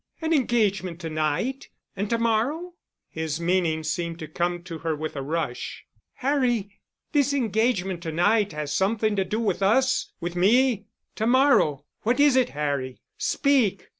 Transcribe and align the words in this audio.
"An 0.19 0.33
engagement—to 0.33 1.11
night! 1.11 1.69
And 1.95 2.09
to 2.09 2.17
morrow——?" 2.17 2.73
His 3.07 3.39
meaning 3.39 3.83
seemed 3.83 4.17
to 4.17 4.27
come 4.27 4.63
to 4.63 4.79
her 4.79 4.95
with 4.95 5.15
a 5.15 5.21
rush. 5.21 5.85
"Harry——! 6.13 6.79
This 7.11 7.33
engagement 7.35 8.01
to 8.01 8.11
night 8.11 8.51
has 8.51 8.71
something 8.75 9.15
to 9.15 9.23
do 9.23 9.39
with 9.39 9.61
us—with 9.61 10.35
me. 10.35 10.87
To 11.17 11.27
morrow——! 11.27 11.85
What 12.01 12.19
is 12.19 12.35
it, 12.35 12.49
Harry? 12.49 12.99
Speak!" 13.19 13.89